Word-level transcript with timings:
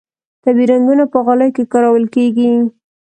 طبیعي 0.43 0.65
رنګونه 0.71 1.03
په 1.11 1.17
غالیو 1.25 1.55
کې 1.55 1.63
کارول 1.73 2.05
کیږي 2.15 2.49